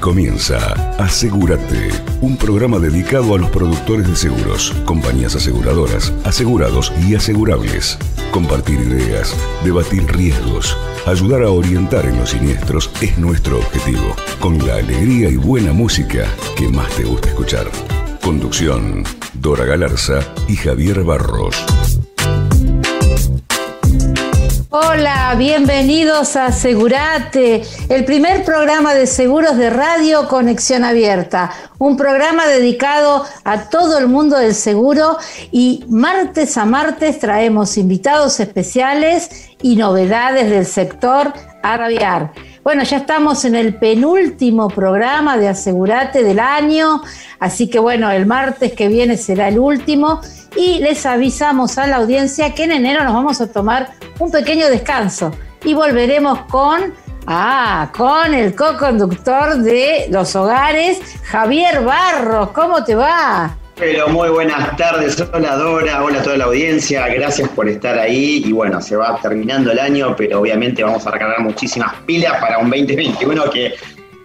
[0.00, 1.90] Comienza Asegúrate,
[2.20, 7.98] un programa dedicado a los productores de seguros, compañías aseguradoras, asegurados y asegurables.
[8.30, 9.34] Compartir ideas,
[9.64, 15.36] debatir riesgos, ayudar a orientar en los siniestros es nuestro objetivo, con la alegría y
[15.36, 17.66] buena música que más te gusta escuchar.
[18.22, 21.56] Conducción, Dora Galarza y Javier Barros.
[24.70, 32.46] Hola, bienvenidos a Asegurate, el primer programa de seguros de radio Conexión Abierta, un programa
[32.46, 35.16] dedicado a todo el mundo del seguro
[35.50, 42.32] y martes a martes traemos invitados especiales y novedades del sector aviar.
[42.68, 47.00] Bueno, ya estamos en el penúltimo programa de Asegurate del año,
[47.40, 50.20] así que bueno, el martes que viene será el último
[50.54, 54.68] y les avisamos a la audiencia que en enero nos vamos a tomar un pequeño
[54.68, 55.32] descanso
[55.64, 56.92] y volveremos con,
[57.26, 62.50] ah, con el co-conductor de Los Hogares, Javier Barros.
[62.50, 63.56] ¿Cómo te va?
[63.78, 68.42] Pero muy buenas tardes, hola Dora, hola a toda la audiencia, gracias por estar ahí
[68.44, 72.58] y bueno, se va terminando el año, pero obviamente vamos a recargar muchísimas pilas para
[72.58, 73.74] un 2021 que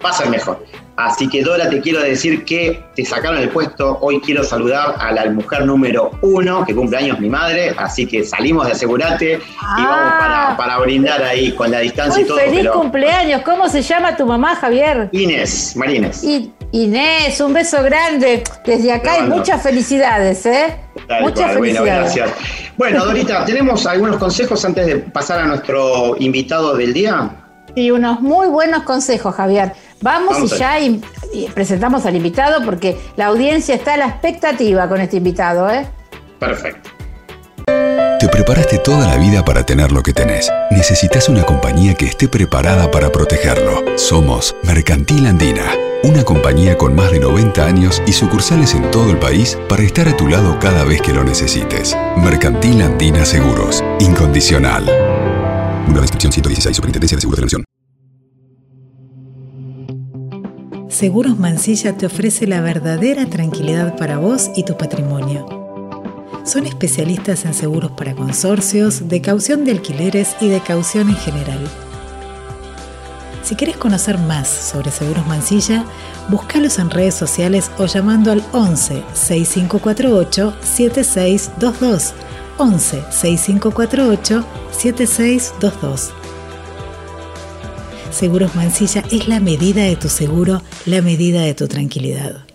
[0.03, 0.65] va a ser mejor.
[0.95, 3.97] Así que Dora, te quiero decir que te sacaron el puesto.
[4.01, 7.73] Hoy quiero saludar a la mujer número uno, que cumple años mi madre.
[7.77, 10.53] Así que salimos de Asegurate y vamos Ah.
[10.55, 12.37] para, brindar ahí con la distancia Muy y todo.
[12.37, 13.41] feliz pero- cumpleaños.
[13.41, 15.09] ¿Cómo se llama tu mamá, Javier?
[15.13, 16.23] Inés, Marines.
[16.23, 18.43] Y- Inés, un beso grande.
[18.65, 19.35] Desde acá Te y mando.
[19.37, 20.75] muchas felicidades, ¿eh?
[21.07, 22.15] Tal muchas cual, bueno, felicidades.
[22.15, 22.31] gracias.
[22.77, 27.29] Bueno, Dorita, ¿tenemos algunos consejos antes de pasar a nuestro invitado del día?
[27.75, 29.73] Y unos muy buenos consejos, Javier.
[30.01, 31.01] Vamos, Vamos y ya y
[31.53, 35.87] presentamos al invitado porque la audiencia está a la expectativa con este invitado, ¿eh?
[36.39, 36.89] Perfecto.
[38.23, 40.49] Te preparaste toda la vida para tener lo que tenés.
[40.71, 43.83] Necesitas una compañía que esté preparada para protegerlo.
[43.97, 45.65] Somos Mercantil Andina,
[46.05, 50.07] una compañía con más de 90 años y sucursales en todo el país para estar
[50.07, 51.97] a tu lado cada vez que lo necesites.
[52.15, 54.85] Mercantil Andina Seguros, incondicional.
[54.85, 57.65] Número de inscripción 116, Superintendencia de Seguros de la Nación.
[60.87, 65.62] Seguros Mansilla te ofrece la verdadera tranquilidad para vos y tu patrimonio.
[66.43, 71.59] Son especialistas en seguros para consorcios, de caución de alquileres y de caución en general.
[73.43, 75.85] Si quieres conocer más sobre Seguros Mansilla,
[76.29, 82.13] búscalos en redes sociales o llamando al 11 6548 7622.
[82.57, 86.11] 11 6548 7622.
[88.11, 92.52] Seguros Mansilla es la medida de tu seguro, la medida de tu tranquilidad.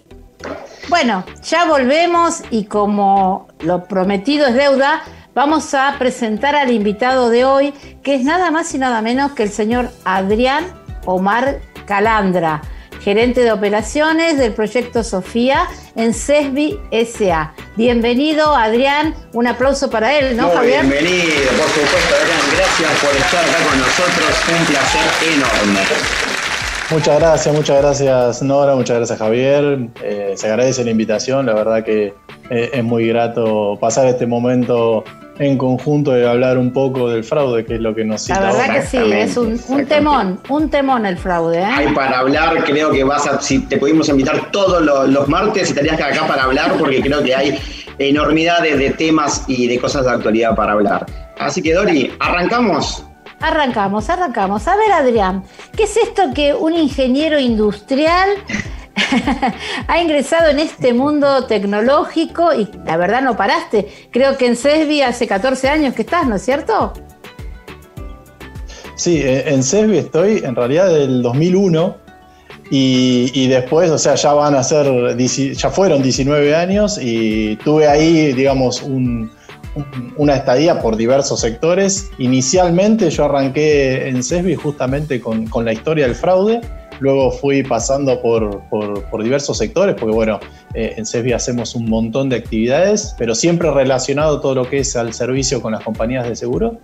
[0.88, 5.02] Bueno, ya volvemos y como lo prometido es deuda,
[5.34, 9.42] vamos a presentar al invitado de hoy, que es nada más y nada menos que
[9.42, 10.64] el señor Adrián
[11.04, 12.62] Omar Calandra,
[13.02, 17.52] gerente de operaciones del proyecto Sofía en CESBI SA.
[17.76, 19.14] Bienvenido, Adrián.
[19.34, 20.86] Un aplauso para él, ¿no, Muy Javier?
[20.86, 22.40] bienvenido, por supuesto, Adrián.
[22.56, 24.58] Gracias por estar acá con nosotros.
[24.58, 26.27] Un placer enorme.
[26.90, 29.88] Muchas gracias, muchas gracias Nora, muchas gracias Javier.
[30.02, 32.14] Eh, se agradece la invitación, la verdad que
[32.48, 35.04] eh, es muy grato pasar este momento
[35.38, 38.40] en conjunto y hablar un poco del fraude, que es lo que nos La cita
[38.40, 38.80] verdad ahora.
[38.80, 41.58] que sí, es un, temón, un temón el fraude.
[41.58, 41.64] ¿eh?
[41.64, 45.68] Hay para hablar, creo que vas a, si te pudimos invitar todos los, los martes,
[45.68, 47.58] estarías acá para hablar porque creo que hay
[47.98, 51.04] enormidades de temas y de cosas de actualidad para hablar.
[51.38, 53.04] Así que Dori, ¿arrancamos?
[53.40, 54.66] Arrancamos, arrancamos.
[54.66, 55.44] A ver, Adrián,
[55.76, 58.30] ¿qué es esto que un ingeniero industrial
[59.86, 63.86] ha ingresado en este mundo tecnológico y la verdad no paraste?
[64.10, 66.92] Creo que en CESBI hace 14 años que estás, ¿no es cierto?
[68.96, 71.96] Sí, eh, en CESBI estoy en realidad del 2001
[72.72, 77.86] y, y después, o sea, ya van a ser, ya fueron 19 años y tuve
[77.86, 79.30] ahí, digamos, un-
[80.16, 82.10] una estadía por diversos sectores.
[82.18, 86.60] Inicialmente yo arranqué en CESBI justamente con, con la historia del fraude.
[87.00, 90.40] Luego fui pasando por, por- por diversos sectores, porque bueno,
[90.74, 94.96] eh, en CESBI hacemos un montón de actividades, pero siempre relacionado todo lo que es
[94.96, 96.78] al servicio con las compañías de seguro.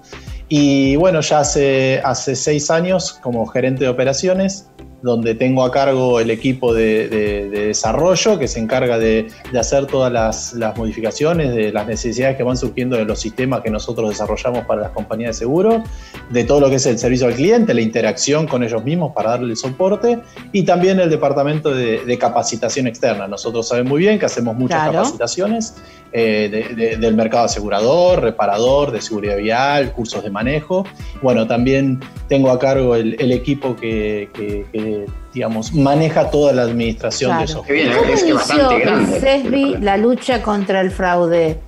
[0.49, 4.69] Y bueno, ya hace, hace seis años como gerente de operaciones,
[5.05, 9.59] donde tengo a cargo el equipo de, de- de desarrollo que se encarga de, de
[9.59, 13.71] hacer todas las, las modificaciones de las necesidades que van surgiendo de los sistemas que
[13.71, 15.85] nosotros desarrollamos para las compañías de seguro,
[16.31, 19.31] de todo lo que es el servicio al cliente, la interacción con ellos mismos para
[19.33, 20.21] darle el soporte
[20.53, 23.29] y también el departamento de, de capacitación externa.
[23.29, 24.93] Nosotros sabemos muy bien que hacemos muchas Claro.
[24.95, 25.75] capacitaciones
[26.17, 30.85] eh, de- de- del mercado asegurador, reparador, de seguridad vial, cursos de manejo.
[31.23, 36.53] Bueno, también tengo a cargo el, el equipo que, que- que eh, digamos, maneja toda
[36.53, 37.67] la administración de esos.
[37.67, 39.19] Qué bien, ¿Cómo es bastante grande.
[39.21, 41.59] CESBI la lucha contra el fraude,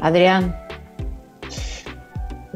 [0.00, 0.54] Adrián?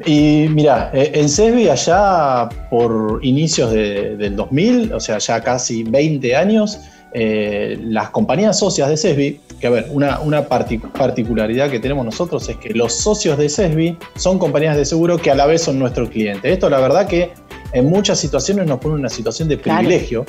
[0.07, 6.37] Y mira, eh, en CESBI allá por inicios del 2000, o sea, ya casi 20
[6.37, 6.79] años,
[7.15, 12.49] eh, las compañías socias de CESBI, que a ver, una, una particularidad que tenemos nosotros
[12.49, 15.79] es que los socios de CESBI son compañías de seguro que a la vez son
[15.79, 16.53] nuestros clientes.
[16.53, 17.31] Esto la verdad que
[17.73, 20.25] en muchas situaciones nos pone una situación de privilegio,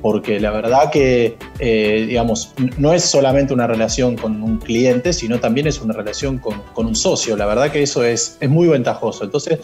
[0.00, 5.38] porque la verdad que, eh, digamos, no es solamente una relación con un cliente, sino
[5.38, 7.36] también es una relación con, un socio.
[7.36, 9.24] La verdad que eso es, es, muy ventajoso.
[9.24, 9.60] Entonces,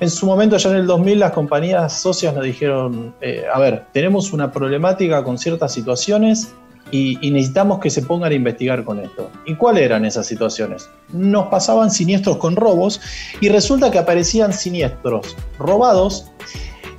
[0.00, 3.86] en su momento, ya en el 2000, las compañías socias nos dijeron, eh, a ver,
[3.92, 6.54] tenemos una problemática con ciertas situaciones
[6.90, 9.30] y, y, necesitamos que se pongan a investigar con esto.
[9.46, 10.88] ¿Y cuáles eran esas situaciones?
[11.12, 13.00] Nos pasaban siniestros con robos
[13.40, 16.30] y resulta que aparecían siniestros robados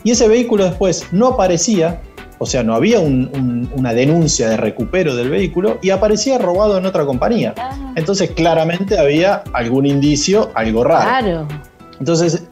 [0.05, 1.99] y ese vehículo después no aparecía
[2.37, 7.05] o sea, no había una denuncia de recupero del vehículo y aparecía robado en otra
[7.05, 7.53] compañía.
[7.57, 7.93] Ah.
[7.95, 11.05] Entonces, claramente había algún indicio, algo raro.
[11.05, 11.47] Claro.
[11.99, 12.43] Entonces,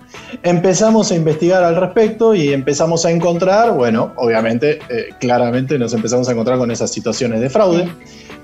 [0.42, 6.30] empezamos a investigar al respecto y empezamos a encontrar, bueno, obviamente, eh, claramente nos empezamos
[6.30, 7.90] a encontrar con esas situaciones de fraude.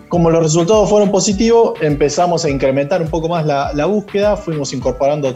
[0.10, 5.34] Como los resultados fueron positivos, empezamos a incrementar un poco más la, búsqueda, fuimos incorporando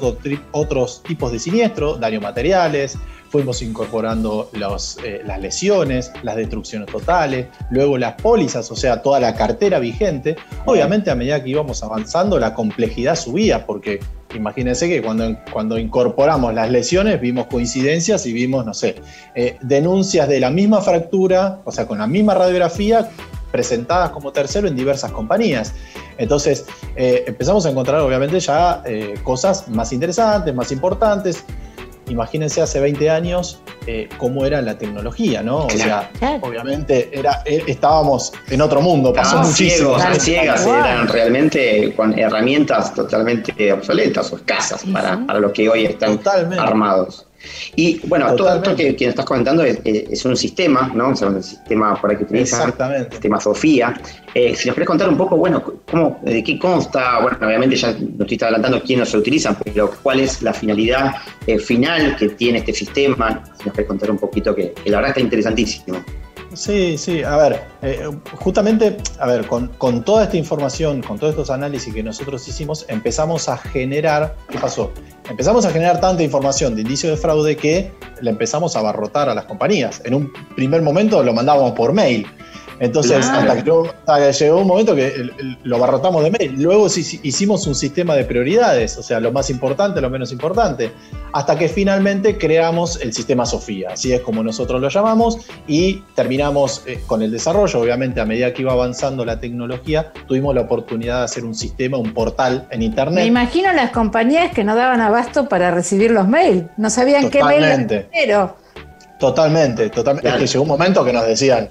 [0.52, 2.98] otros tipos de siniestros, daños materiales,
[3.34, 9.34] fuimos incorporando eh, las lesiones, las destrucciones totales, luego las pólizas, o sea, toda la
[9.34, 10.36] cartera vigente.
[10.66, 14.00] Obviamente a medida que íbamos avanzando la complejidad subía, porque
[14.36, 19.02] imagínense que cuando, cuando incorporamos las lesiones vimos coincidencias y vimos, no sé,
[19.34, 23.10] eh, denuncias de la misma fractura, o sea, con la misma radiografía
[23.52, 25.74] presentadas como tercero en diversas compañías.
[26.20, 26.66] Entonces
[26.96, 28.84] eh, empezamos a encontrar obviamente ya
[29.24, 31.44] cosas más interesantes, más importantes
[32.08, 35.66] imagínense hace 20 años eh, cómo era la tecnología, ¿no?
[35.66, 36.10] O sea,
[36.42, 39.98] obviamente era, eh, estábamos en otro mundo, pasó muchísimo.
[39.98, 45.86] Ciegos, ciegas, eran realmente con herramientas totalmente obsoletas o escasas para, para los que hoy
[45.86, 46.20] están
[46.58, 47.26] armados.
[47.76, 51.10] Y bueno, todo esto que, que, estás comentando es, un sistema, ¿no?
[51.10, 53.12] O sea, un sistema por ahí que utiliza, Exactamente.
[53.12, 53.94] sistema Sofía.
[54.34, 57.92] Eh, si nos querés contar un poco, bueno, cómo, de qué consta, bueno, obviamente ya
[57.92, 61.16] nos estoy adelantando quiénes se utilizan, pero cuál es la finalidad
[61.48, 64.98] eh, final que tiene este sistema, si nos querés contar un poquito, que, que la
[64.98, 66.04] verdad está interesantísimo.
[66.54, 71.50] Sí, sí, a ver, eh, justamente, a ver, con, toda esta información, con todos estos
[71.50, 74.92] análisis que nosotros hicimos, empezamos a generar, ¿qué pasó?
[75.30, 77.92] Empezamos a generar tanta información de indicio de fraude que
[78.22, 80.02] le empezamos a abarrotar a las compañías.
[80.06, 82.28] En un primer momento lo mandábamos por mail.
[82.80, 85.30] Entonces, hasta, que, llegó un momento que
[85.64, 86.56] lo abarrotamos de mail.
[86.58, 90.92] Luego hicimos un sistema de prioridades, o sea, lo más importante, lo menos importante,
[91.32, 96.84] hasta que finalmente creamos el sistema Sofía, así es como nosotros lo llamamos, y terminamos
[96.86, 97.80] eh, con el desarrollo.
[97.80, 101.98] Obviamente, a medida que iba avanzando la tecnología, tuvimos la oportunidad de hacer un sistema,
[101.98, 103.24] un portal en Internet.
[103.24, 107.44] Me imagino las compañías que no daban abasto para recibir los mails, no sabían qué
[107.44, 108.56] mail pero
[109.20, 110.28] Totalmente, totalmente.
[110.28, 111.70] Es que llegó un momento que nos decían,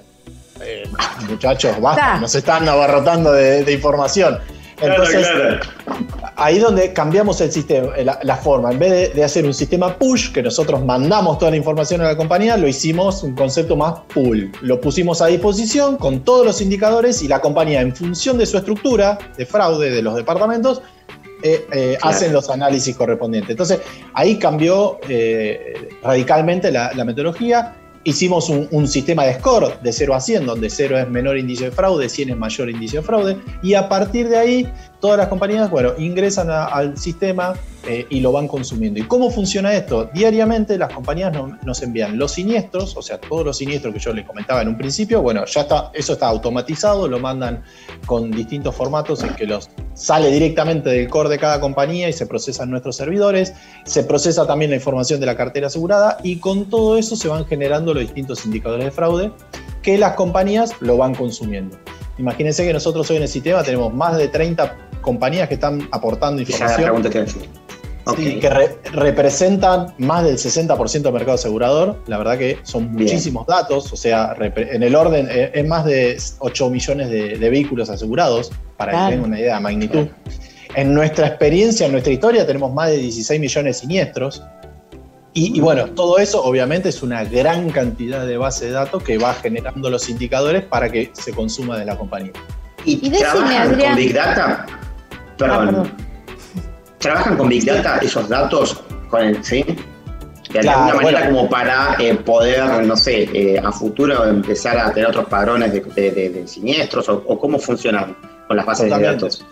[0.65, 0.83] eh,
[1.29, 4.39] muchachos, basta, nos están abarrotando de, información.
[4.81, 5.27] Entonces,
[6.35, 8.71] ahí donde cambiamos el sistema, eh, la, forma.
[8.71, 12.17] En vez de, hacer un sistema push, que nosotros mandamos toda la información a la
[12.17, 14.51] compañía, lo hicimos un concepto más pull.
[14.61, 18.57] Lo pusimos a disposición con todos los indicadores y la compañía, en función de su
[18.57, 20.81] estructura de fraude de los departamentos,
[21.45, 23.51] eh, hacen los análisis correspondientes.
[23.51, 23.79] Entonces,
[24.13, 24.99] ahí cambió
[26.01, 30.99] radicalmente la, la metodología Hicimos un, sistema de score de 0 a 100, donde 0
[30.99, 34.37] es menor indicio de fraude, 100 es mayor indicio de fraude, y a partir de
[34.37, 34.67] ahí
[35.03, 37.55] todas las compañías, bueno, ingresan al sistema
[37.85, 39.01] eh, y lo van consumiendo.
[39.01, 40.09] ¿Y cómo funciona esto?
[40.13, 44.25] Diariamente las compañías nos envían los siniestros, o sea, todos los siniestros que yo les
[44.25, 47.63] comentaba en un principio, bueno, ya está, eso está automatizado, lo mandan
[48.05, 52.25] con distintos formatos en que los sale directamente del core de cada compañía y se
[52.25, 56.69] procesa en nuestros servidores, se procesa también la información de la cartera asegurada y con
[56.69, 59.33] todo eso se van generando los distintos indicadores de fraude
[59.81, 61.77] que las compañías lo van consumiendo.
[62.17, 66.41] Imagínense que nosotros hoy en el sistema tenemos más de 30 compañías que están aportando
[66.41, 67.03] información.
[68.41, 68.49] que
[68.91, 72.01] representan más del 60% del mercado asegurador.
[72.07, 76.17] La verdad que son muchísimos datos, o sea, en el orden eh, es más de
[76.39, 80.07] 8 millones de, vehículos asegurados, para que tengan una idea de magnitud.
[80.75, 84.43] En nuestra experiencia, en nuestra historia, tenemos más de 16 millones de siniestros.
[85.35, 89.33] Y, bueno, todo eso obviamente es una gran cantidad de base de datos que va
[89.33, 92.33] generando los indicadores para que se consuma de la compañía.
[92.85, 94.65] ¿Y, trabajan con Big Data?
[95.37, 95.83] Perdón.
[95.85, 96.03] Ah,
[96.99, 98.81] ¿Trabajan con Big Data esos datos?
[99.09, 99.65] Con el, ¿Sí?
[100.61, 105.09] de alguna manera como para eh, poder, no sé, eh, a futuro empezar a tener
[105.09, 108.15] otros padrones de, siniestros o, cómo funcionan
[108.47, 109.45] con las bases de datos.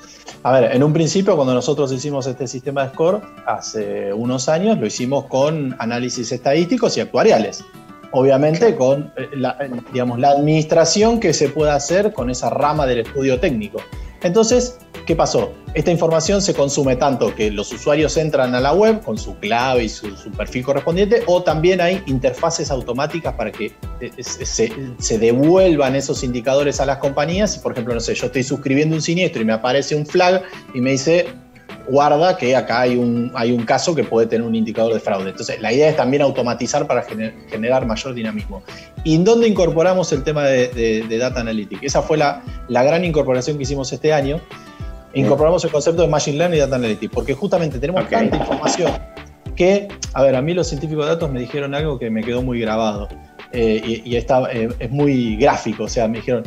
[0.44, 4.78] A ver, en un principio cuando nosotros hicimos este sistema de score, hace unos años
[4.80, 7.64] lo hicimos con análisis estadísticos y actuariales.
[8.12, 9.58] Obviamente con eh, la,
[9.94, 13.80] digamos, la administración que se puede hacer con esa rama del estudio técnico.
[14.22, 15.54] Entonces, ¿qué pasó?
[15.74, 19.86] Esta información se consume tanto que los usuarios entran a la web con su clave
[19.86, 26.24] y su, perfil correspondiente, o también hay interfaces automáticas para que eh, se, devuelvan esos
[26.24, 27.58] indicadores a las compañías.
[27.58, 30.44] Por ejemplo, no sé, yo estoy suscribiendo un siniestro y me aparece un flag
[30.74, 31.28] y me dice,
[31.88, 35.30] guarda que acá hay un, hay un caso que puede tener un indicador de fraude.
[35.30, 37.04] Entonces, la idea es también automatizar para
[37.50, 38.64] generar mayor dinamismo.
[39.04, 41.84] ¿Y en dónde incorporamos el tema de, Data Analytics?
[41.84, 44.42] Esa fue la, la, gran incorporación que hicimos este año.
[45.14, 48.92] Incorporamos el concepto de Machine Learning y Data Analytics, porque justamente tenemos tanta información
[49.56, 52.42] que, a ver, a mí los científicos de datos me dijeron algo que me quedó
[52.42, 53.10] muy grabado
[53.52, 56.44] eh, y, está, eh, es muy gráfico, o sea, me dijeron,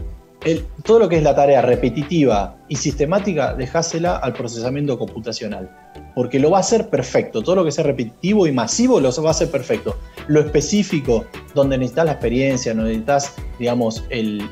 [0.84, 5.70] todo lo que es la tarea repetitiva y sistemática, dejásela al procesamiento computacional.
[6.14, 7.42] Porque lo va a hacer perfecto.
[7.42, 9.96] Todo lo que sea repetitivo y masivo lo va a hacer perfecto.
[10.28, 14.42] Lo específico, donde necesitas la experiencia, donde necesitas, digamos, el,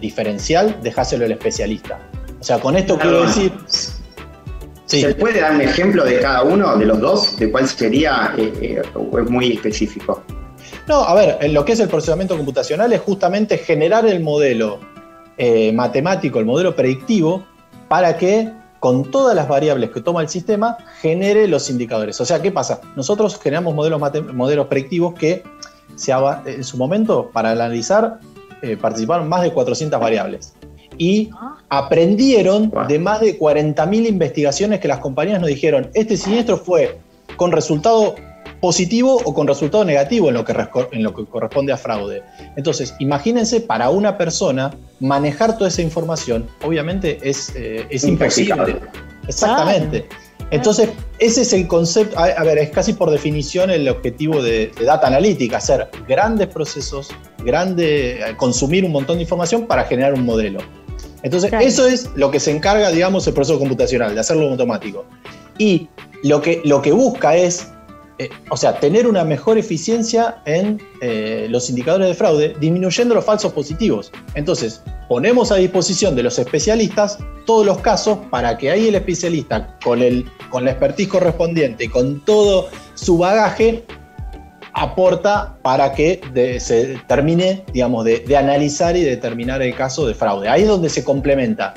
[0.00, 2.00] diferencial, dejáselo al especialista.
[2.42, 3.52] O sea, con esto quiero decir.
[4.86, 7.36] ¿Se puede dar un ejemplo de cada uno de los dos?
[7.36, 8.34] ¿De cuál sería?
[8.36, 10.24] Eh, eh, ¿O es muy específico?
[10.88, 14.80] No, a ver, lo que es el procesamiento computacional es justamente generar el modelo
[15.38, 17.46] eh, matemático, el modelo predictivo,
[17.86, 22.20] para que con todas las variables que toma el sistema genere los indicadores.
[22.20, 22.80] O sea, ¿qué pasa?
[22.96, 24.00] Nosotros generamos modelos,
[24.34, 25.44] modelos predictivos que
[25.94, 28.18] se, en su momento, para analizar,
[28.80, 30.54] participaron más de 400 variables.
[30.98, 31.30] Y
[31.68, 36.98] aprendieron de más de 40.000 investigaciones que las compañías nos dijeron, este siniestro fue
[37.36, 38.14] con resultado
[38.60, 40.54] positivo o con resultado negativo en lo que,
[40.92, 42.22] en lo que corresponde a fraude.
[42.56, 48.76] Entonces, imagínense para una persona manejar toda esa información, obviamente es, eh, es imposible.
[49.26, 50.06] Exactamente.
[50.52, 55.06] Entonces, ese es el concepto, a, ver, es casi por definición el objetivo de, Data
[55.06, 57.08] Analytics, hacer grandes procesos,
[57.42, 60.60] grande, consumir un montón de información para generar un modelo.
[61.22, 65.04] Entonces, eso es lo que se encarga, digamos, el proceso computacional, de hacerlo automático.
[65.58, 65.88] Y
[66.22, 67.68] lo que, lo que busca es
[68.22, 73.24] eh, o sea, tener una mejor eficiencia en eh, los indicadores de fraude, disminuyendo los
[73.24, 74.12] falsos positivos.
[74.34, 79.76] Entonces, ponemos a disposición de los especialistas todos los casos para que ahí el especialista,
[79.82, 83.84] con, el, con la expertise correspondiente, con todo su bagaje,
[84.74, 86.20] aporta para que
[86.60, 90.48] se termine, digamos, de, de analizar y determinar el caso de fraude.
[90.48, 91.74] Ahí es donde se complementa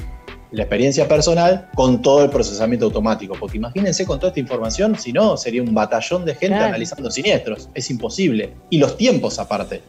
[0.56, 3.36] la experiencia personal con todo el procesamiento automático.
[3.38, 7.70] Porque imagínense con toda esta información, si no, sería un batallón de gente analizando siniestros.
[7.74, 8.54] Es imposible.
[8.70, 9.82] Y los tiempos aparte.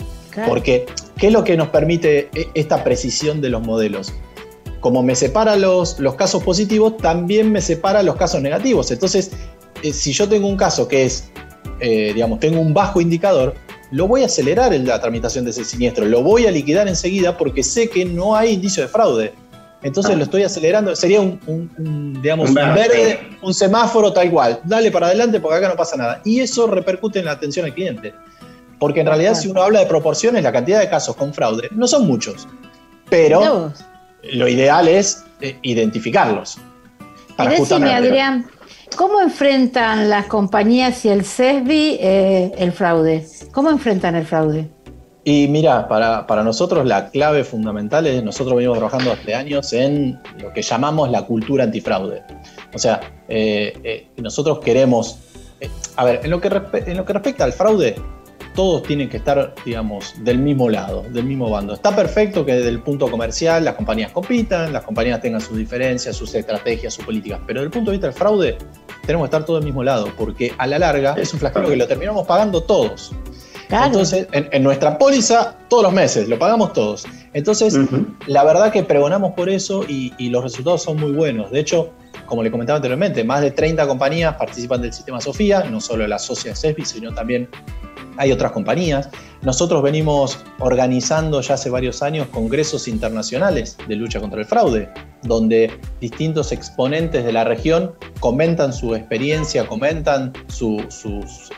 [0.46, 0.84] Porque,
[1.16, 4.12] ¿qué es lo que nos permite e, esta precisión de los modelos?
[4.80, 8.90] Como me separa los, los casos positivos, también me separa los casos negativos.
[8.90, 9.30] Entonces,
[9.82, 11.30] eh, si yo tengo un caso que es,
[11.80, 13.54] eh, digamos, tengo un bajo indicador,
[13.90, 17.36] lo voy a acelerar en la tramitación de ese siniestro, lo voy a liquidar enseguida
[17.36, 19.32] porque sé que no hay indicio de fraude.
[19.82, 20.18] Entonces ah.
[20.18, 20.96] lo estoy acelerando.
[20.96, 24.60] Sería un, digamos, un, verde, un semáforo tal cual.
[24.64, 26.20] Dale para adelante porque acá no pasa nada.
[26.24, 28.12] Y eso repercute en la atención al cliente.
[28.78, 31.86] Porque en realidad, si uno habla de proporciones, la cantidad de casos con fraude no
[31.86, 32.48] son muchos.
[33.08, 33.72] Pero
[34.22, 36.58] lo ideal es eh, identificarlos.
[37.36, 38.46] Para decime, Adrián,
[38.96, 43.24] ¿cómo enfrentan las compañías y el CESBI eh, el fraude?
[43.52, 44.68] ¿Cómo enfrentan el fraude?
[45.24, 50.52] Y mira, para, nosotros la clave fundamental es, nosotros venimos trabajando hace años en lo
[50.52, 52.22] que llamamos la cultura antifraude.
[52.72, 55.18] O sea, eh, eh, nosotros queremos,
[55.96, 57.96] a ver, en lo, que en lo que respecta al fraude,
[58.56, 61.74] todos tienen que estar, digamos, del mismo lado, del mismo bando.
[61.74, 66.16] Está perfecto que desde el punto comercial las compañías compitan, las compañías tengan sus diferencias,
[66.16, 68.58] sus estrategias, sus políticas, pero desde el punto de vista del fraude,
[69.06, 71.76] tenemos que estar todos del mismo lado, porque a la larga es un flagelo que
[71.76, 73.12] lo terminamos pagando todos.
[73.68, 77.04] Entonces, en, nuestra póliza, todos los meses, lo pagamos todos.
[77.32, 77.78] Entonces,
[78.26, 81.50] la verdad que pregonamos por eso y, los resultados son muy buenos.
[81.50, 81.92] De hecho,
[82.24, 86.18] como le comentaba anteriormente, más de 30 compañías participan del sistema Sofía, no solo la
[86.18, 87.48] socia CESBI, sino también
[88.16, 89.08] hay otras compañías.
[89.42, 94.88] Nosotros venimos organizando ya hace varios años congresos internacionales de lucha contra el fraude,
[95.22, 95.70] donde
[96.00, 101.04] distintos exponentes de la región comentan su experiencia, comentan sus,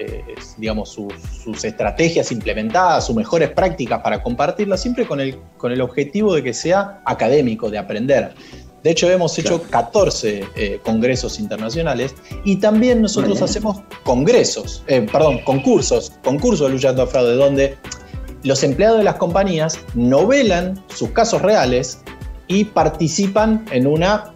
[0.01, 0.23] eh,
[0.59, 6.35] digamos, sus, estrategias implementadas, sus mejores prácticas para compartirlas, siempre con el, con el objetivo
[6.35, 8.35] de que sea académico, de aprender.
[8.89, 12.15] De hecho, hemos hecho 14 eh, congresos internacionales
[12.47, 17.77] y también nosotros hacemos congresos, eh, perdón, concursos, concursos de luchando a fraude, donde
[18.45, 21.99] los empleados de las compañías novelan sus casos reales
[22.47, 24.33] y participan en una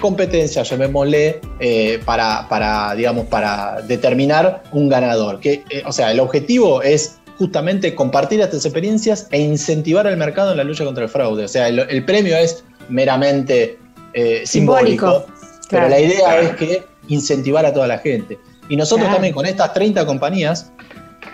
[0.00, 5.38] competencia, llamémosle, eh, para, para, digamos, para determinar un ganador.
[5.38, 10.56] Que, o sea, el objetivo es justamente compartir estas experiencias e incentivar al mercado en
[10.56, 11.44] la lucha contra el fraude.
[11.44, 13.78] O sea, el, premio es meramente
[14.14, 15.26] eh, simbólico,
[15.70, 18.38] pero la idea es que incentivar a toda la gente.
[18.68, 20.72] Y nosotros también con estas 30 compañías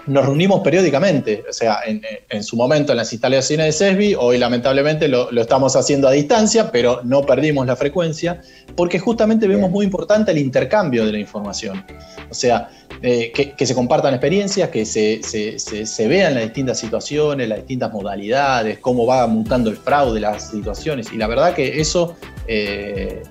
[0.09, 5.09] nos reunimos periódicamente, o sea, en, su momento en las instalaciones de CESBI, hoy lamentablemente
[5.09, 8.41] lo, estamos haciendo a distancia, pero no perdimos la frecuencia,
[8.75, 11.85] porque justamente vemos muy importante el intercambio de la información.
[12.31, 12.71] O sea,
[13.03, 18.79] eh, que, se compartan experiencias, que se, se, vean las distintas situaciones, las distintas modalidades,
[18.79, 23.23] cómo va mutando el fraude, las situaciones, y la verdad que eso, eh,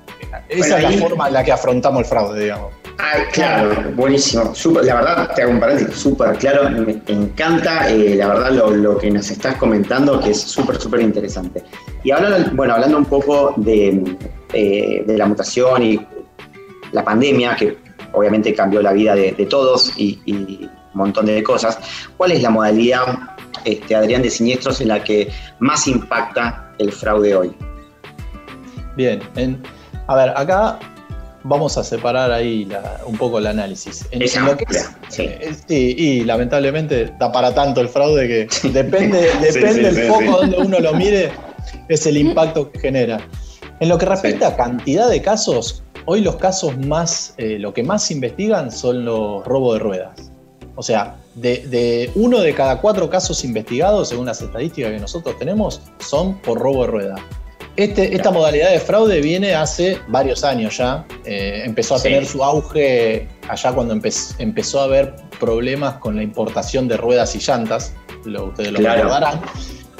[0.50, 2.87] esa es la forma en la que afrontamos el fraude, digamos.
[3.00, 4.54] Ah, claro, buenísimo.
[4.82, 6.70] la verdad, te hago un paréntesis súper claro.
[6.70, 11.64] Me encanta, eh, la verdad, lo, que nos estás comentando, que es súper, súper interesante.
[12.04, 14.18] Y hablando, bueno, hablando un poco de,
[14.54, 16.08] eh, la mutación y
[16.92, 17.78] la pandemia, que
[18.14, 21.78] obviamente cambió la vida de, todos y, un montón de cosas,
[22.18, 23.04] ¿cuál es la modalidad,
[23.64, 27.56] este, Adrián, de siniestros en la que más impacta el fraude hoy?
[28.96, 29.22] Bien,
[30.08, 30.80] a ver, acá
[31.44, 32.68] vamos a separar ahí
[33.06, 34.06] un poco el análisis.
[34.12, 34.66] En, lo que
[35.18, 35.96] eh, sí.
[35.98, 40.94] y lamentablemente da para tanto el fraude que depende, depende el foco donde uno lo
[40.94, 41.32] mire,
[41.88, 43.20] es el impacto que genera.
[43.80, 47.84] En lo que respecta a cantidad de casos, hoy los casos más, eh, lo que
[47.84, 50.32] más se investigan son los robos de ruedas.
[50.76, 55.38] O sea, de, de, uno de cada cuatro casos investigados, según las estadísticas que nosotros
[55.38, 57.16] tenemos, son por robo de rueda.
[57.78, 61.06] Este, esta modalidad de fraude viene hace varios años ya.
[61.26, 66.88] Eh, empezó a tener su auge allá cuando empezó a haber problemas con la importación
[66.88, 67.94] de ruedas y llantas.
[68.26, 69.42] ustedes lo recordarán.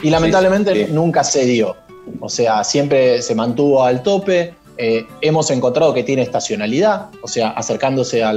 [0.02, 1.76] Y lamentablemente nunca se dio.
[2.20, 4.56] O sea, siempre se mantuvo al tope.
[4.78, 8.34] Eh, hemos encontrado que tiene estacionalidad, o sea, acercándose a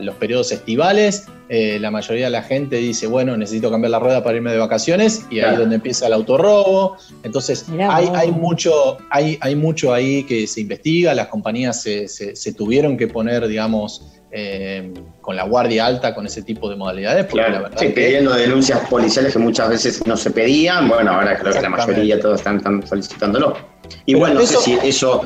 [0.00, 4.24] los periodos estivales, eh, la mayoría de la gente dice, bueno, necesito cambiar la rueda
[4.24, 6.96] para irme de vacaciones, y ahí es donde empieza el autorrobo.
[7.22, 13.06] Entonces, hay, mucho, hay, hay mucho ahí que se investiga, las compañías se, tuvieron que
[13.06, 17.26] poner, digamos, eh, con la guardia alta con ese tipo de modalidades.
[17.26, 21.62] Claro, sí, pidiendo denuncias policiales que muchas veces no se pedían, bueno, ahora creo que
[21.62, 23.56] la mayoría todos están, están solicitándolo.
[24.04, 25.22] Y bueno, no sé si eso.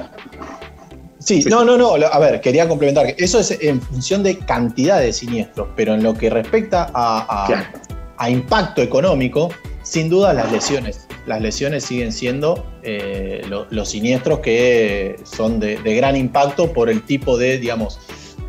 [1.21, 1.95] Sí, no, no, no.
[1.95, 6.03] A ver, quería complementar que eso es en función de cantidad de siniestros, pero en
[6.03, 9.51] lo que respecta a, impacto económico,
[9.83, 11.07] sin duda las lesiones.
[11.27, 17.37] Las lesiones siguen siendo eh, los siniestros que son de, gran impacto por el tipo
[17.37, 18.01] de, digamos,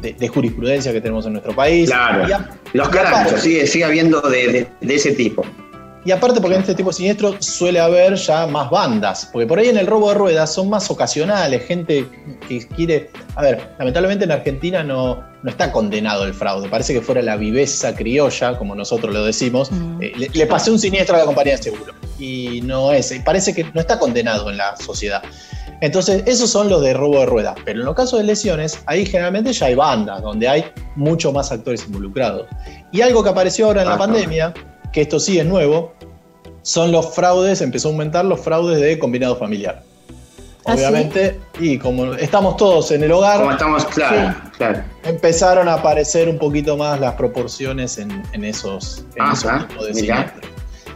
[0.01, 1.89] de, jurisprudencia que tenemos en nuestro país.
[1.89, 2.25] Claro.
[2.73, 5.45] los caranchos, sigue, sigue habiendo de, ese tipo.
[6.03, 9.59] Y aparte porque en este tipo de siniestro suele haber ya más bandas, porque por
[9.59, 12.07] ahí en el robo de ruedas son más ocasionales, gente
[12.47, 13.11] que quiere...
[13.35, 17.35] A ver, lamentablemente en Argentina no, no está condenado el fraude, parece que fuera la
[17.35, 20.01] viveza criolla, como nosotros lo decimos, mm.
[20.01, 23.63] eh, le, pasé un siniestro a la compañía de seguro, y no es, parece que
[23.63, 25.21] no está condenado en la sociedad.
[25.81, 29.05] Entonces, esos son los de robo de ruedas, pero en los casos de lesiones, ahí
[29.05, 32.47] generalmente ya hay bandas, donde hay mucho más actores involucrados.
[32.91, 34.53] Y algo que apareció ahora en la pandemia
[34.91, 35.93] que esto sí es nuevo,
[36.61, 39.83] son los fraudes, empezó a aumentar los fraudes de combinado familiar.
[40.65, 44.83] ¿Ah, Obviamente, y como estamos todos en el hogar, como estamos, claro, claro.
[45.03, 49.43] empezaron a aparecer un poquito más las proporciones en, esos, tipos
[49.87, 50.23] de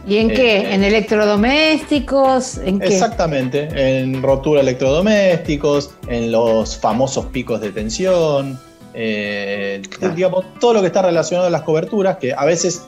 [0.06, 0.58] ¿Y en qué?
[0.58, 2.58] Eh, ¿En electrodomésticos?
[2.58, 2.86] ¿En qué?
[2.86, 8.60] Exactamente, en rotura electrodomésticos, en los famosos picos de tensión,
[8.94, 9.82] eh,
[10.14, 12.82] digamos, todo lo que está relacionado a las coberturas, que a veces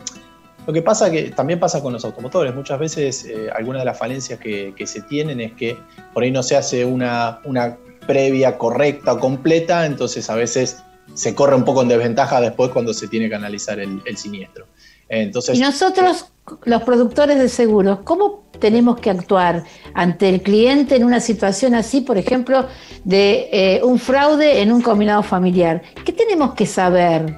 [0.68, 2.54] lo que pasa que también pasa con los automotores.
[2.54, 5.78] Muchas veces eh, algunas de las falencias que, se tienen es que
[6.12, 10.76] por ahí no se hace una, una previa correcta o completa, entonces a veces
[11.14, 14.66] se corre un poco en desventaja después cuando se tiene que analizar el, siniestro.
[15.08, 16.26] Entonces, y nosotros,
[16.64, 22.02] los productores de seguros, ¿cómo tenemos que actuar ante el cliente en una situación así,
[22.02, 22.68] por ejemplo,
[23.04, 25.80] de eh, un fraude en un combinado familiar?
[26.04, 27.34] ¿Qué tenemos que saber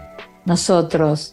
[0.47, 1.33] nosotros?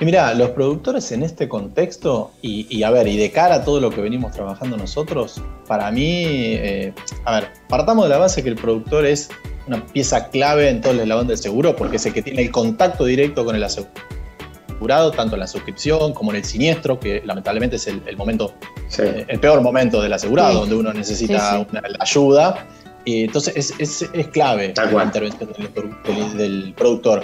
[0.00, 3.80] Y mira, los productores en este contexto, y, a ver, y de cara a todo
[3.80, 6.94] lo que venimos trabajando nosotros, para mí, eh,
[7.26, 9.28] a ver, partamos de la base que el productor es
[9.66, 12.50] una pieza clave en todo el eslabón del seguro, porque es el que tiene el
[12.50, 17.76] contacto directo con el asegurado, tanto en la suscripción como en el siniestro, que lamentablemente
[17.76, 18.54] es el, momento,
[18.98, 22.66] eh, el peor momento del asegurado, donde uno necesita Una, ayuda.
[23.04, 25.50] entonces es, clave la intervención
[26.38, 27.22] del, productor.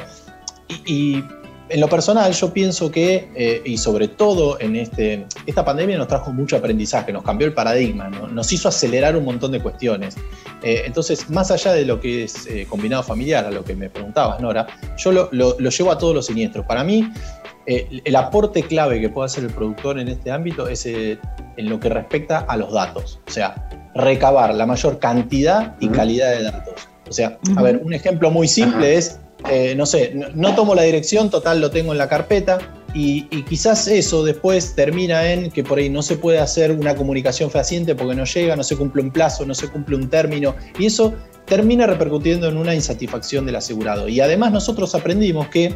[0.85, 1.25] y,
[1.69, 6.07] en lo personal, yo pienso que, eh, y sobre todo en este, esta pandemia nos
[6.07, 10.17] trajo mucho aprendizaje, nos cambió el paradigma, nos hizo acelerar un montón de cuestiones.
[10.63, 13.91] Eh, entonces, más allá de lo que es eh, combinado familiar, a lo que me
[13.91, 16.65] preguntabas, Nora, yo lo, llevo a todos los siniestros.
[16.67, 17.11] Para mí,
[17.67, 21.19] el aporte clave que puede hacer el productor en este ámbito es en
[21.57, 26.45] lo que respecta a los datos, o sea, recabar la mayor cantidad y calidad de
[26.45, 26.89] datos.
[27.09, 29.19] O sea, a ver, un ejemplo muy simple es
[29.51, 32.59] eh, no sé, no, tomo la dirección, total lo tengo en la carpeta,
[32.95, 37.51] y, quizás eso después termina en que por ahí no se puede hacer una comunicación
[37.51, 40.87] fehaciente porque no llega, no se cumple un plazo, no se cumple un término, y
[40.87, 41.13] eso
[41.45, 44.09] termina repercutiendo en una insatisfacción del asegurado.
[44.09, 45.75] Y además nosotros aprendimos que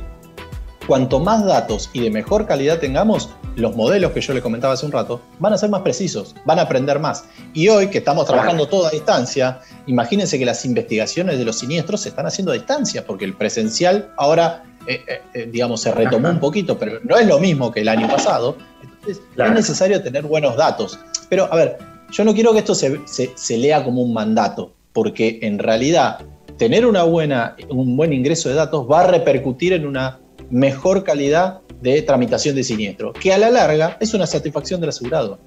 [0.87, 3.30] cuanto más datos y de mejor calidad tengamos,
[3.61, 6.59] los modelos que yo le comentaba hace un rato van a ser más precisos, van
[6.59, 7.25] a aprender más.
[7.55, 12.01] Y hoy que estamos trabajando toda a distancia, imagínense que las investigaciones de los siniestros
[12.01, 16.31] se están haciendo a distancia, porque el presencial ahora, eh, eh, eh, digamos, se retomó
[16.31, 18.57] un poquito, pero no es lo mismo que el año pasado.
[18.83, 20.99] Entonces, es necesario tener buenos datos.
[21.29, 21.79] Pero, a ver,
[22.11, 26.18] yo no quiero que esto se, se lea como un mandato, porque en realidad
[26.61, 31.60] tener una buena, un buen ingreso de datos va a repercutir en una mejor calidad
[31.80, 35.38] de tramitación de siniestro, que a la larga es una satisfacción del asegurado.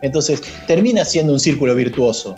[0.00, 2.34] Entonces, termina siendo un círculo virtuoso.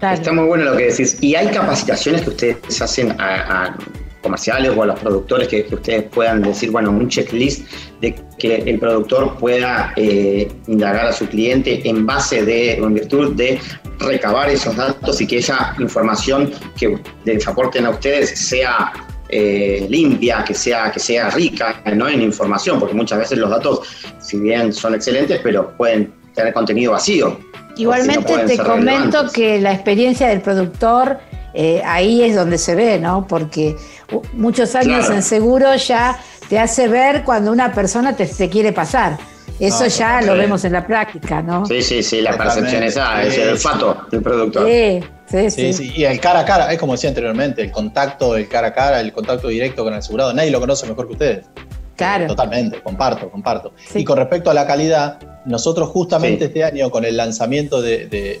[0.00, 1.18] Está muy bueno lo que decís.
[1.20, 3.76] ¿Y hay capacitaciones que ustedes hacen a,
[4.22, 7.66] comerciales o a los productores que, ustedes puedan decir, bueno, un checklist
[8.00, 12.94] de que el productor pueda eh, indagar a su cliente en base de, o en
[12.94, 13.58] virtud de
[13.98, 18.92] recabar esos datos y que esa información que les aporten a ustedes sea
[19.30, 22.08] eh, limpia, que sea, que sea rica ¿no?
[22.08, 23.80] en información, porque muchas veces los datos,
[24.18, 27.38] si bien son excelentes, pero pueden tener contenido vacío.
[27.76, 31.18] Igualmente te comento que la experiencia del productor
[31.54, 33.26] eh, ahí es donde se ve, ¿no?
[33.26, 33.76] Porque
[34.34, 39.18] muchos años en seguro ya te hace ver cuando una persona te, quiere pasar.
[39.58, 41.66] Eso ya lo vemos en la práctica, ¿no?
[41.66, 44.66] Sí, sí, sí, la percepción esa, es el olfato del productor.
[44.66, 45.00] Sí.
[45.30, 48.68] Sí, sí, Y el cara a cara, es como decía anteriormente, el contacto, el cara
[48.68, 51.46] a cara, el contacto directo con el asegurado, nadie lo conoce mejor que ustedes.
[51.96, 52.26] Claro.
[52.28, 53.74] Totalmente, comparto, comparto.
[53.94, 58.40] Y con respecto a la calidad, nosotros justamente este año con el lanzamiento de,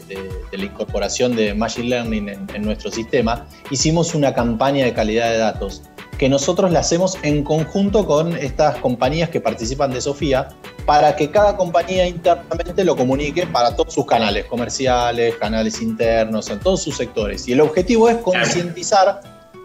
[0.50, 5.82] la incorporación de Machine Learning en, nuestro sistema, hicimos una campaña de calidad de datos
[6.20, 10.50] que nosotros la hacemos en conjunto con estas compañías que participan de Sofía
[10.84, 16.60] para que cada compañía internamente lo comunique para todos sus canales comerciales, canales internos, en
[16.60, 17.48] todos sus sectores.
[17.48, 19.22] Y el objetivo es concientizar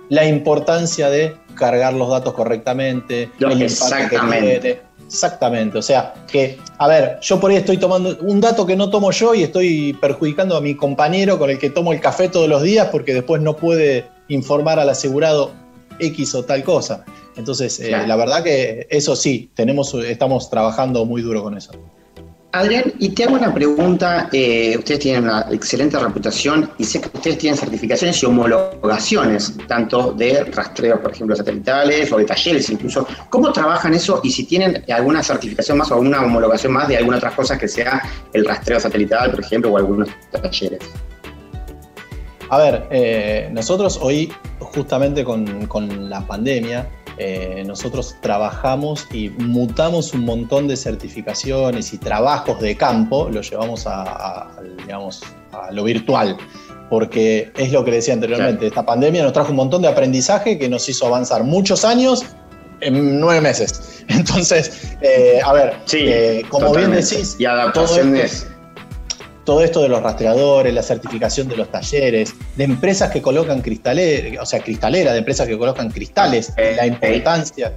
[0.07, 4.81] la importancia de cargar los datos correctamente, Exactamente.
[5.07, 8.89] Exactamente, o sea que, a ver, yo por ahí estoy tomando un dato que no
[8.89, 12.47] tomo yo y estoy perjudicando a mi compañero con el que tomo el café todos
[12.47, 15.51] los días porque después no puede informar al asegurado
[15.99, 17.05] X o tal cosa.
[17.35, 21.71] Entonces, eh, la verdad que eso sí, tenemos, estamos trabajando muy duro con eso.
[22.55, 24.29] Adrián, y te hago una pregunta.
[24.31, 30.13] Eh, ustedes tienen una excelente reputación y sé que ustedes tienen certificaciones y homologaciones, tanto
[30.13, 33.05] de rastreo, por ejemplo, satelitales o de talleres incluso.
[33.29, 37.17] ¿Cómo trabajan eso y si tienen alguna certificación más o alguna homologación más de alguna
[37.17, 40.79] otra cosa que sea el rastreo satelital, por ejemplo, o algunos talleres?
[42.49, 44.31] A ver, eh, nosotros hoy,
[44.75, 52.59] justamente con, la pandemia, eh, nosotros trabajamos y mutamos un montón de certificaciones y trabajos
[52.59, 56.37] de campo, lo llevamos a, digamos, a lo virtual,
[56.89, 60.69] porque es lo que decía anteriormente, esta pandemia nos trajo un montón de aprendizaje que
[60.69, 62.25] nos hizo avanzar muchos años
[62.81, 64.03] en nueve meses.
[64.09, 65.73] Entonces, eh, a ver,
[66.49, 68.47] como bien decís, y adaptaciones
[69.45, 74.41] todo esto de los rastreadores, la certificación de los talleres, de empresas que colocan cristaleras,
[74.41, 77.73] o sea, cristalera, de empresas que colocan cristales, la importancia.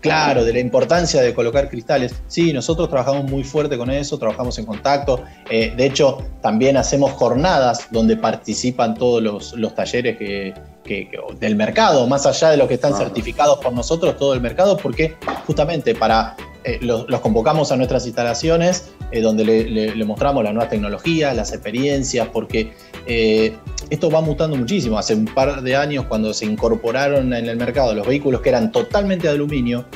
[0.00, 2.14] Claro, de la importancia de colocar cristales.
[2.26, 5.22] Sí, nosotros trabajamos muy fuerte con eso, trabajamos en contacto.
[5.50, 10.54] Eh, de hecho, también hacemos jornadas donde participan todos los, talleres que,
[11.38, 15.16] del mercado, más allá de los que están certificados por nosotros, todo el mercado, porque
[15.46, 21.34] justamente para eh, los, convocamos a nuestras instalaciones eh, donde le, mostramos las nuevas tecnologías,
[21.34, 22.72] las experiencias, porque
[23.06, 23.56] eh,
[23.88, 24.98] esto va mutando muchísimo.
[24.98, 28.72] Hace un par de años cuando se incorporaron en el mercado los vehículos que eran
[28.72, 29.86] totalmente de aluminio,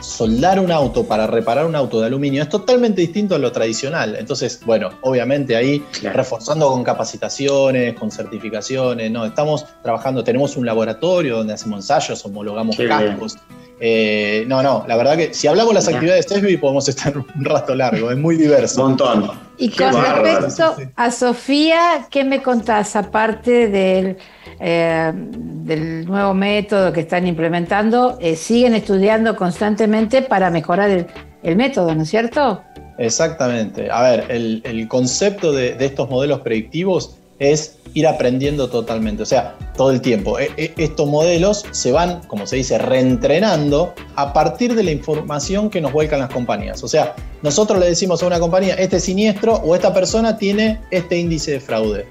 [0.00, 4.16] soldar un auto para reparar un auto de aluminio es totalmente distinto a lo tradicional.
[4.16, 11.38] Entonces, bueno, obviamente ahí reforzando con capacitaciones, con certificaciones, no, estamos trabajando, tenemos un laboratorio
[11.38, 13.38] donde hacemos ensayos, homologamos cascos,
[13.80, 17.16] Eh, no, no, la verdad que si hablamos de las actividades de SESBI podemos estar
[17.36, 18.82] un rato largo, es muy diverso.
[18.82, 19.30] Un montón.
[19.56, 24.16] Y con respecto a Sofía, ¿qué me contás aparte del,
[24.60, 28.18] eh, del nuevo método que están implementando?
[28.20, 31.06] Eh, siguen estudiando constantemente para mejorar
[31.42, 32.62] el, método, ¿no es cierto?
[32.98, 33.90] Exactamente.
[33.90, 39.54] A ver, el, concepto de, de estos modelos predictivos es ir aprendiendo totalmente, o sea,
[39.78, 40.38] todo el tiempo.
[40.38, 45.70] E, e, estos modelos se van, como se dice, reentrenando a partir de la información
[45.70, 46.84] que nos vuelcan las compañías.
[46.84, 51.16] O sea, nosotros le decimos a una compañía, este siniestro o esta persona tiene este
[51.16, 52.06] índice de fraude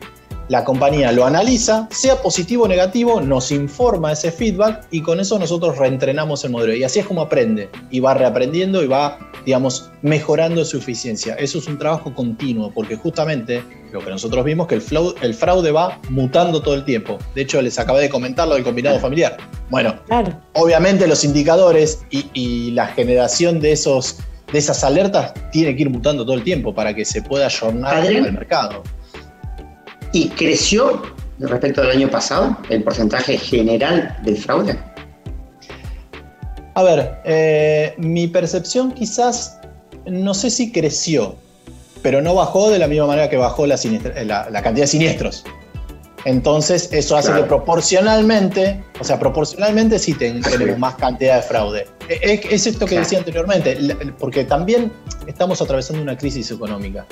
[0.50, 5.38] la compañía lo analiza, sea positivo o negativo, nos informa ese feedback y con eso
[5.38, 6.74] nosotros reentrenamos el modelo.
[6.74, 11.36] Y así es como aprende y va reaprendiendo y va, digamos, mejorando su eficiencia.
[11.36, 14.84] Eso es un trabajo continuo porque justamente lo que nosotros vimos que el,
[15.22, 17.18] el fraude va mutando todo el tiempo.
[17.36, 19.38] De hecho, les acabé de comentar lo del combinado familiar.
[19.70, 19.96] Bueno,
[20.54, 24.20] obviamente los indicadores y, la generación de esos
[24.52, 28.06] de esas alertas tiene que ir mutando todo el tiempo para que se pueda ayornar
[28.06, 28.84] el mercado.
[30.14, 31.02] ¿Y creció
[31.40, 34.78] respecto al año pasado el porcentaje general del fraude?
[36.76, 39.60] A ver, eh, mi percepción quizás,
[40.06, 41.36] no sé si creció,
[42.04, 45.44] pero no bajó de la misma manera que bajó la, cantidad de siniestros.
[46.26, 51.88] Entonces, eso hace que proporcionalmente, o sea, proporcionalmente sí tenemos más cantidad de fraude.
[52.10, 53.78] E, es, esto que decía anteriormente,
[54.20, 54.92] porque también
[55.26, 57.06] estamos atravesando una crisis económica.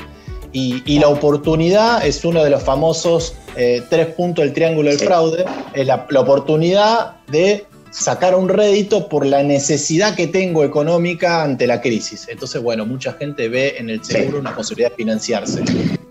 [0.58, 5.44] Y, la oportunidad es uno de los famosos eh, tres puntos del triángulo del fraude,
[5.74, 11.82] es la, oportunidad de sacar un rédito por la necesidad que tengo económica ante la
[11.82, 12.30] crisis.
[12.30, 15.62] Entonces, bueno, mucha gente ve en el seguro una posibilidad de financiarse.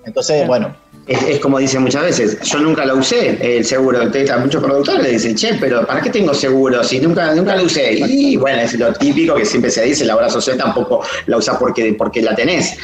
[0.05, 0.77] Entonces, bueno,
[1.07, 4.01] es, como dicen muchas veces, yo nunca lo usé, el seguro.
[4.01, 7.65] A muchos productores le dicen, che, pero ¿para qué tengo seguro si nunca, nunca lo
[7.65, 7.95] usé?
[7.95, 11.57] Y bueno, es lo típico que siempre se dice, la obra social tampoco la usás
[11.59, 12.77] porque, porque la tenés.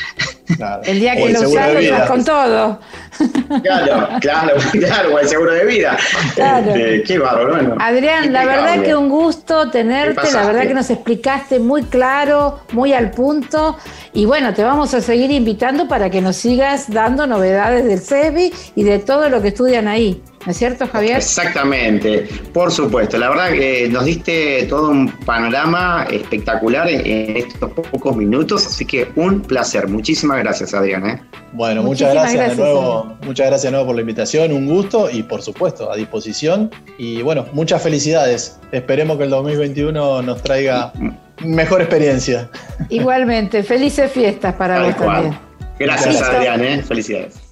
[0.85, 2.81] El día que lo usás, lo usás con todo.
[3.63, 5.97] Claro, claro, claro, el seguro de vida.
[6.35, 6.71] Claro.
[6.75, 7.77] Este, qué bárbaro, bueno.
[7.79, 12.93] Adrián, la verdad que un gusto tenerte, la verdad que nos explicaste muy claro, muy
[12.93, 13.77] al punto.
[14.13, 18.53] Y bueno, te vamos a seguir invitando para que nos sigas dando novedades del CEBI
[18.75, 20.23] y de todo lo que estudian ahí.
[20.47, 21.19] ¿No es cierto, Javier?
[21.19, 23.19] Exactamente, por supuesto.
[23.19, 29.09] La verdad que nos diste todo un panorama espectacular en estos pocos minutos, así que
[29.17, 29.87] un placer.
[29.87, 31.07] Muchísimas gracias, Adrián.
[31.07, 31.23] ¿eh?
[31.53, 33.19] Bueno, muchas gracias, de nuevo.
[33.23, 36.71] Muchas gracias de nuevo por la invitación, un gusto y por supuesto a disposición.
[36.97, 38.59] Y bueno, muchas felicidades.
[38.73, 40.93] Esperemos que el 2021 nos traiga
[41.45, 42.49] mejor experiencia.
[42.89, 45.39] Igualmente, felices fiestas para vos también.
[45.79, 46.65] Gracias, Adrián.
[46.65, 46.83] ¿eh?
[46.83, 47.50] Felicidades.